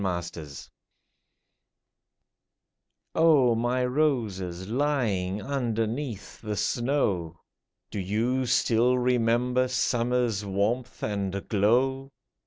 WINTER 0.03 0.47
O 3.13 3.53
MY 3.53 3.85
roses, 3.85 4.67
lying 4.67 5.43
underneath 5.43 6.41
the 6.41 6.55
snow! 6.57 7.39
Do 7.91 7.99
you 7.99 8.47
still 8.47 8.97
remember 8.97 9.67
summer's 9.67 10.43
warmth 10.43 11.03
and 11.03 11.47
glow 11.47 12.09